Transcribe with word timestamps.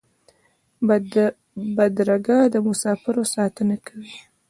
بدرګه 1.75 2.37
د 2.53 2.55
مسافرو 2.67 3.23
ساتنه 3.35 3.75
کوي. 3.85 4.15